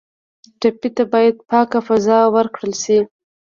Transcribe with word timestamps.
ټپي 0.59 0.89
ته 0.95 1.03
باید 1.13 1.35
پاکه 1.49 1.79
فضا 1.87 2.19
ورکړل 2.35 2.73
شي. 2.83 2.99